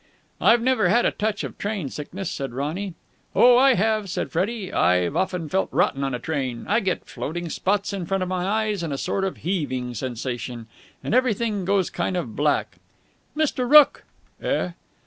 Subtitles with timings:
[0.41, 2.95] "I've never had a touch of train sickness," said Ronny.
[3.35, 4.73] "Oh, I have," said Freddie.
[4.73, 6.65] "I've often felt rotten on a train.
[6.67, 10.65] I get floating spots in front of my eyes and a sort of heaving sensation,
[11.03, 12.79] and everything kind of goes black...."
[13.37, 13.69] "Mr.
[13.71, 14.03] Rooke!"
[14.41, 14.71] "Eh?"